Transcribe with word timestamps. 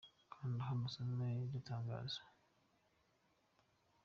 Kanda 0.33 0.61
hano 0.67 0.83
usome 0.89 1.27
iryo 1.43 1.59
tangazo: 1.69 2.21